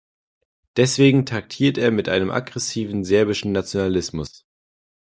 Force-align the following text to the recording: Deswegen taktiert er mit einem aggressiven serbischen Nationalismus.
Deswegen 0.77 1.27
taktiert 1.27 1.77
er 1.77 1.91
mit 1.91 2.09
einem 2.09 2.31
aggressiven 2.31 3.03
serbischen 3.03 3.51
Nationalismus. 3.51 4.47